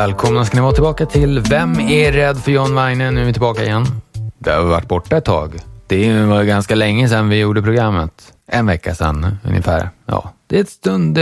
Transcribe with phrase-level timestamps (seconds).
[0.00, 3.10] Välkomna ska ni vara tillbaka till Vem är rädd för John Weine?
[3.10, 3.86] Nu är vi tillbaka igen.
[4.38, 5.60] Det har varit borta ett tag.
[5.86, 8.32] Det var ganska länge sedan vi gjorde programmet.
[8.46, 9.90] En vecka sedan ungefär.
[10.06, 11.18] Ja, det är ett stund,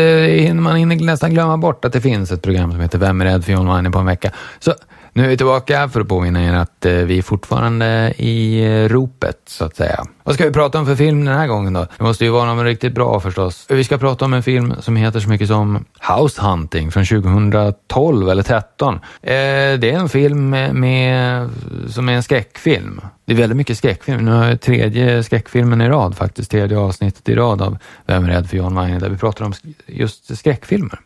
[0.54, 3.44] man hinner nästan glömma bort att det finns ett program som heter Vem är rädd
[3.44, 4.32] för John Weine på en vecka.
[4.58, 4.74] Så
[5.18, 8.88] nu är vi tillbaka för att påminna er att eh, vi är fortfarande i eh,
[8.88, 10.04] ropet, så att säga.
[10.24, 11.86] Vad ska vi prata om för film den här gången då?
[11.98, 13.66] Det måste ju vara något riktigt bra förstås.
[13.68, 15.84] Vi ska prata om en film som heter så mycket som
[16.18, 18.94] House Hunting från 2012 eller 2013.
[18.94, 19.00] Eh,
[19.78, 21.50] det är en film med,
[21.88, 23.00] som är en skräckfilm.
[23.24, 24.24] Det är väldigt mycket skräckfilm.
[24.24, 28.28] Nu har jag tredje skräckfilmen i rad faktiskt, tredje avsnittet i rad av Vem är
[28.28, 29.52] rädd för John Wayne, där vi pratar om
[29.86, 30.98] just skräckfilmer.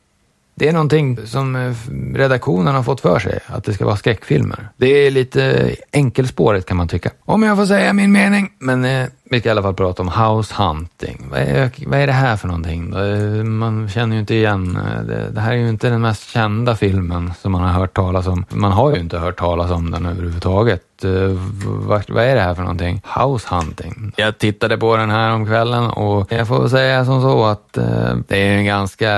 [0.55, 1.74] Det är någonting som eh,
[2.15, 4.69] redaktionen har fått för sig, att det ska vara skräckfilmer.
[4.77, 7.10] Det är lite enkelspåret kan man tycka.
[7.24, 8.52] Om jag får säga min mening.
[8.59, 11.27] Men eh, vi ska i alla fall prata om House Hunting.
[11.31, 12.91] Vad är, vad är det här för någonting?
[13.59, 14.79] Man känner ju inte igen.
[15.07, 18.27] Det, det, här är ju inte den mest kända filmen som man har hört talas
[18.27, 18.45] om.
[18.49, 20.83] Man har ju inte hört talas om den överhuvudtaget.
[21.05, 23.02] Eh, vad, vad är det här för någonting?
[23.19, 24.13] House Hunting.
[24.16, 28.17] Jag tittade på den här om kvällen och jag får säga som så att eh,
[28.29, 29.09] det är en ganska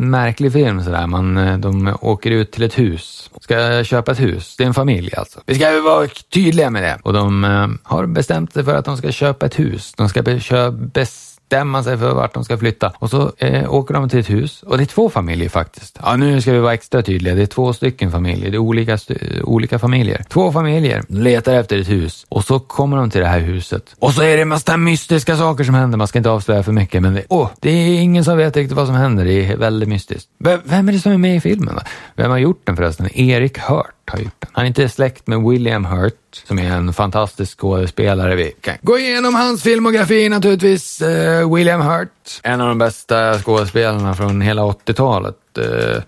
[0.00, 1.06] märklig film sådär.
[1.06, 3.30] Man, eh, de åker ut till ett hus.
[3.40, 4.56] Ska köpa ett hus.
[4.56, 5.40] Det är en familj alltså.
[5.46, 6.98] Vi ska vara tydliga med det.
[7.02, 7.44] Och de
[7.82, 9.92] har bestämt sig för att de ska köpa köpa ett hus.
[9.96, 10.22] De ska
[10.70, 12.92] bestämma sig för vart de ska flytta.
[12.98, 14.62] Och så eh, åker de till ett hus.
[14.62, 15.98] Och det är två familjer faktiskt.
[16.02, 17.34] Ja, nu ska vi vara extra tydliga.
[17.34, 18.50] Det är två stycken familjer.
[18.50, 18.98] Det är olika,
[19.42, 20.24] olika familjer.
[20.28, 22.26] Två familjer letar efter ett hus.
[22.28, 23.94] Och så kommer de till det här huset.
[23.98, 25.98] Och så är det en massa mystiska saker som händer.
[25.98, 28.76] Man ska inte avslöja för mycket, men det, oh, det är ingen som vet riktigt
[28.76, 29.24] vad som händer.
[29.24, 30.28] Det är väldigt mystiskt.
[30.64, 31.78] Vem är det som är med i filmen?
[32.16, 33.08] Vem har gjort den förresten?
[33.14, 34.03] Erik Hört?
[34.12, 34.50] Hurt-typen.
[34.52, 38.34] Han är inte släkt med William Hurt som är en fantastisk skådespelare.
[38.34, 41.02] Vi kan gå igenom hans filmografi naturligtvis.
[41.02, 45.36] Uh, William Hurt, en av de bästa skådespelarna från hela 80-talet.
[45.58, 46.02] Uh, eh,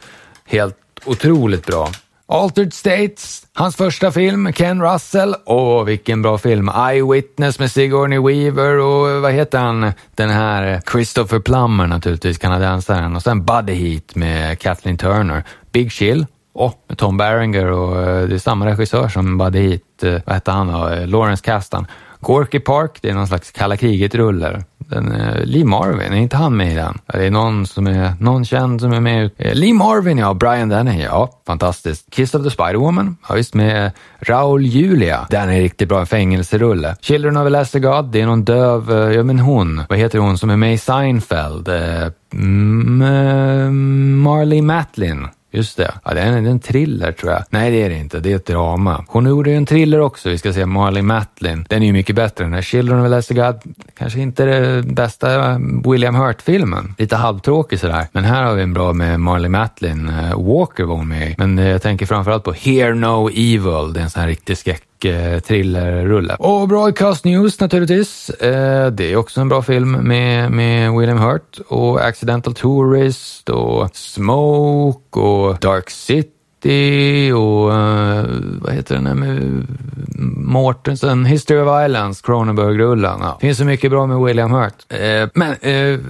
[0.44, 1.90] helt otroligt bra.
[2.28, 5.34] Altered States, hans första film, Ken Russell.
[5.44, 6.68] Åh, vilken bra film.
[6.68, 13.16] Eyewitness med Sigourney Weaver och vad heter han, den här Christopher Plummer naturligtvis, kanadensaren.
[13.16, 15.44] Och sen Buddy Heat med Kathleen Turner.
[15.72, 16.26] Big Chill,
[16.56, 20.34] och med Tom Berenger och eh, det är samma regissör som Buddy Heat, eh, vad
[20.34, 21.86] hette han då, eh, Lawrence Kasdan.
[22.20, 24.64] Gorky Park, det är någon slags kalla kriget-rulle.
[25.44, 26.98] Lee Marvin, är inte han med i den?
[27.06, 29.30] Det är någon, som är, någon känd som är med.
[29.38, 30.34] Lee Marvin, ja.
[30.34, 31.40] Brian Denny, ja.
[31.46, 32.10] Fantastiskt.
[32.10, 35.26] Kiss of the Spider-Woman, ja visst med Raul Julia.
[35.30, 36.96] Den är riktigt bra, fängelserulle.
[37.00, 40.38] Children of a Lesser God, det är någon döv, ja men hon, vad heter hon
[40.38, 41.68] som är med i Seinfeld?
[41.68, 45.28] Eh, mm, Marley Matlin.
[45.56, 45.92] Just det.
[46.04, 47.44] Ja, det är en, en thriller tror jag.
[47.50, 48.20] Nej, det är det inte.
[48.20, 49.04] Det är ett drama.
[49.08, 50.28] Hon gjorde ju en thriller också.
[50.28, 51.66] Vi ska se Marley Matlin.
[51.68, 52.44] Den är ju mycket bättre.
[52.44, 55.58] Den här Children of Lesser God, kanske inte den bästa eh,
[55.90, 56.94] William Hurt-filmen.
[56.98, 58.06] Lite halvtråkig sådär.
[58.12, 60.08] Men här har vi en bra med Marley Matlin.
[60.08, 63.92] Eh, Walker var hon med Men eh, jag tänker framförallt på Hear No Evil.
[63.92, 66.36] Det är en sån här riktig skräck Eh, thrillerrulle.
[66.38, 68.30] Och Broadcast News naturligtvis.
[68.30, 73.96] Eh, det är också en bra film med, med William Hurt och Accidental Tourist och
[73.96, 76.35] Smoke och Dark City
[76.66, 78.24] City och uh,
[78.60, 79.66] vad heter den här med
[80.36, 83.18] Mortensen, History of Violence, Cronenberg-rullen.
[83.20, 83.38] Ja.
[83.40, 84.74] Finns så mycket bra med William Hurt.
[84.92, 86.00] Uh, men uh,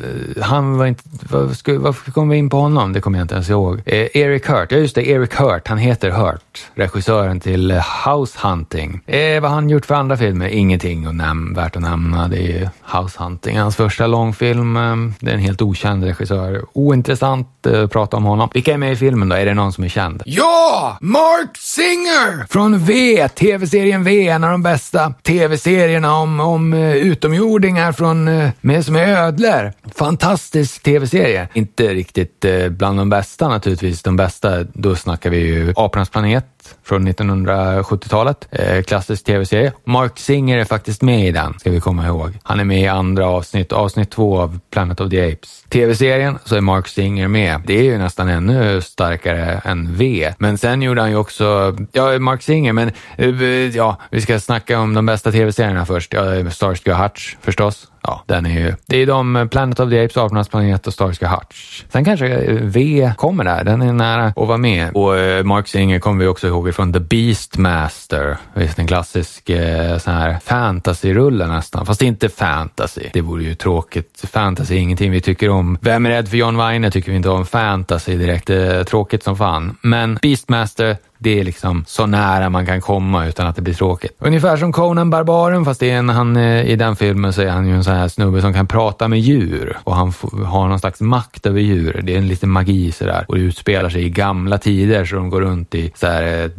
[0.43, 2.93] han var inte, var, varför kom vi in på honom?
[2.93, 3.83] Det kommer jag inte ens ihåg.
[3.87, 6.67] Eric Hurt, ja just det, Eric Hurt, han heter Hurt.
[6.75, 7.73] Regissören till
[8.07, 9.01] House Hunting.
[9.43, 10.49] vad har han gjort för andra filmer?
[10.49, 12.29] Ingenting och näm värt att nämna.
[12.29, 14.75] Det är House Hunting, hans första långfilm.
[15.21, 16.65] det är en helt okänd regissör.
[16.73, 18.49] Ointressant att prata om honom.
[18.55, 19.37] Vilka är med i filmen då?
[19.37, 20.23] Är det någon som är känd?
[20.47, 20.99] Ja!
[21.01, 22.47] Mark Singer!
[22.53, 28.51] Från V, tv-serien V, en av de bästa tv-serierna om, om uh, utomjordingar från, uh,
[28.61, 29.73] med som är ödlor.
[29.95, 31.49] Fantastisk tv-serie.
[31.55, 34.03] Inte riktigt uh, bland de bästa naturligtvis.
[34.03, 36.45] De bästa, då snackar vi ju Apornas planet
[36.85, 38.49] från 1970-talet.
[38.51, 39.73] Eh, klassisk tv-serie.
[39.85, 42.39] Mark Singer är faktiskt med i den, ska vi komma ihåg.
[42.43, 45.65] Han är med i andra avsnitt, avsnitt två av Planet of the Apes.
[45.69, 47.63] Tv-serien så är Mark Singer med.
[47.67, 50.33] Det är ju nästan ännu starkare än V.
[50.39, 53.29] Men sen gjorde han ju också, ja, Mark Singer, men eh,
[53.77, 56.13] ja, vi ska snacka om de bästa tv-serierna först.
[56.13, 57.87] Ja, Starsky och Hutch förstås.
[58.07, 58.75] Ja, den är ju...
[58.87, 61.85] Det är de eh, Planet of the Apes, Apornas planet och Stariska Hutch.
[61.89, 63.65] Sen kanske eh, V kommer där.
[63.65, 64.91] Den är nära att vara med.
[64.95, 68.37] Och eh, Mark Singer kommer vi också ihåg från The Beastmaster.
[68.55, 71.87] Visst, en klassisk eh, sån här fantasy-rulle nästan.
[71.87, 73.11] Fast inte fantasy.
[73.13, 74.25] Det vore ju tråkigt.
[74.33, 75.79] Fantasy är ingenting vi tycker om.
[75.81, 77.47] Vem är rädd för John Weiner tycker vi inte om.
[77.47, 78.51] Fantasy direkt.
[78.51, 79.77] Eh, tråkigt som fan.
[79.83, 84.17] Men Beastmaster det är liksom så nära man kan komma utan att det blir tråkigt.
[84.19, 87.49] Ungefär som Conan Barbaren, fast det är en, han, eh, i den filmen så är
[87.49, 90.13] han ju en sån här snubbe som kan prata med djur och han
[90.47, 92.01] har någon slags makt över djur.
[92.05, 95.31] Det är en liten magi sådär och det utspelar sig i gamla tider så de
[95.31, 96.51] går runt i så här, eh,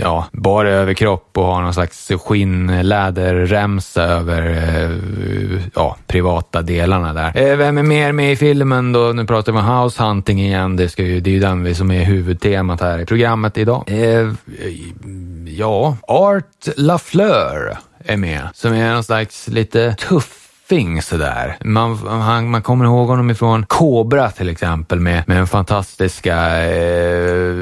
[0.00, 4.90] ja, bara överkropp och har någon slags skinnläderremsa över eh,
[5.74, 7.50] ja, privata delarna där.
[7.50, 9.12] Eh, vem är mer med i filmen då?
[9.14, 10.76] Nu pratar vi om House Hunting igen.
[10.76, 13.84] Det, ska ju, det är ju den som är huvudtemat här i programmet idag.
[14.14, 14.32] Eh,
[15.46, 21.56] ja, Art Lafleur är med, som är någon slags lite tuffing sådär.
[21.64, 27.54] Man, han, man kommer ihåg honom ifrån Cobra till exempel med, med den fantastiska eh,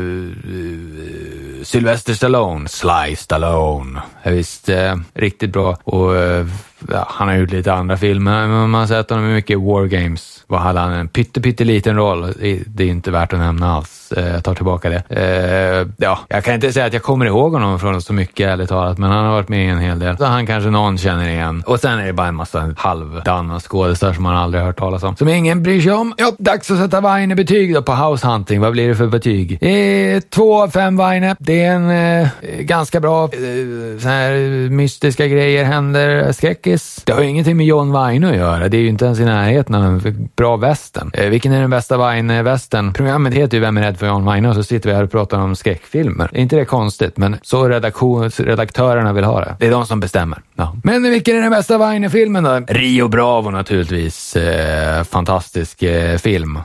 [1.62, 4.02] Sylvester Stallone, Sly Stallone.
[4.22, 5.78] Ja, visst, eh, riktigt bra.
[5.84, 6.46] Och eh,
[6.90, 9.86] ja, han har gjort lite andra filmer, men man har sett honom i mycket War
[9.86, 12.32] Games vad hade han en pytteliten roll.
[12.66, 14.12] Det är inte värt att nämna alls.
[14.16, 15.02] Eh, jag tar tillbaka det.
[15.08, 18.68] Eh, ja, jag kan inte säga att jag kommer ihåg honom från så mycket ärligt
[18.68, 20.16] talat, men han har varit med i en hel del.
[20.16, 21.62] Så han kanske någon känner igen.
[21.66, 25.16] Och sen är det bara en massa halvdana skådisar som man aldrig hört talas om.
[25.16, 26.14] Som ingen bryr sig om.
[26.16, 28.60] Ja, dags att sätta Weine betyg då på House Hunting.
[28.60, 29.62] Vad blir det för betyg?
[29.62, 31.36] Eh, två av fem Weine.
[31.38, 32.28] Det är en eh,
[32.60, 34.30] ganska bra, eh, så här
[34.70, 37.02] mystiska grejer händer, Skräck skräckis.
[37.04, 38.68] Det har ju ingenting med John Wine att göra.
[38.68, 41.10] Det är ju inte ens i närheten av en bra västen.
[41.14, 42.92] Eh, vilken är den bästa Vine-västern?
[42.92, 45.10] Programmet heter ju Vem är rädd för John Wine och så sitter vi här och
[45.10, 46.30] pratar om skräckfilmer.
[46.32, 47.16] Är inte det konstigt?
[47.16, 49.56] Men så redaktörerna vill ha det.
[49.58, 50.38] Det är de som bestämmer.
[50.54, 50.76] Ja.
[50.84, 52.60] Men vilken är den bästa Wine-filmen då?
[52.68, 54.36] Rio Bravo naturligtvis.
[54.36, 56.58] Eh, fantastisk eh, film.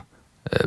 [0.52, 0.66] Eh,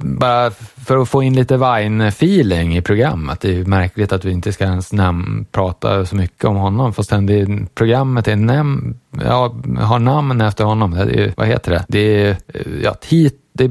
[0.00, 3.40] bara för att få in lite Vine-feeling i programmet.
[3.40, 7.10] Det är märkligt att vi inte ska ens nam prata så mycket om honom, fast
[7.10, 10.90] det, programmet är nam ja, har namn efter honom.
[10.90, 11.84] Det är, vad heter det?
[11.88, 13.68] Det är eh, ja, tit det är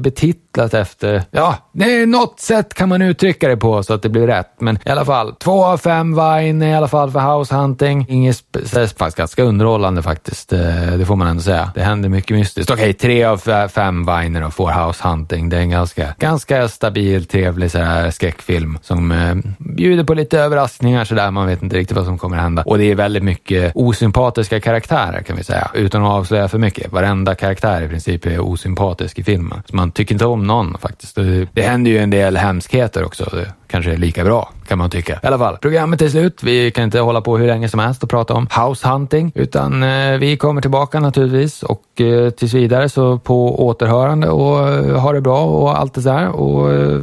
[0.58, 4.08] letat efter, ja, det är något sätt kan man uttrycka det på så att det
[4.08, 4.50] blir rätt.
[4.58, 8.06] Men i alla fall, två av fem Vine i alla fall för House Hunting.
[8.08, 8.36] Inget
[8.70, 10.58] faktiskt ganska underhållande faktiskt, eh,
[10.98, 11.70] det får man ändå säga.
[11.74, 12.70] Det händer mycket mystiskt.
[12.70, 15.48] Okej, okay, tre av fem Viner och får House Hunting.
[15.48, 20.40] Det är en ganska, ganska stabil, trevlig så här skräckfilm som eh, bjuder på lite
[20.40, 21.30] överraskningar sådär.
[21.30, 22.62] Man vet inte riktigt vad som kommer att hända.
[22.66, 26.92] Och det är väldigt mycket osympatiska karaktärer kan vi säga, utan att avslöja för mycket.
[26.92, 29.62] Varenda karaktär i princip är osympatisk i filmen.
[29.66, 31.14] Så man tycker inte om någon faktiskt.
[31.14, 33.24] Det, det händer ju en del hemskheter också.
[33.32, 35.12] Det kanske är lika bra, kan man tycka.
[35.22, 36.42] I alla fall, programmet är slut.
[36.42, 39.82] Vi kan inte hålla på hur länge som helst och prata om house hunting, utan
[39.82, 45.12] eh, vi kommer tillbaka naturligtvis och eh, tills vidare så på återhörande och eh, ha
[45.12, 47.00] det bra och allt det där och eh,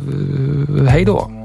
[0.88, 1.45] hej då!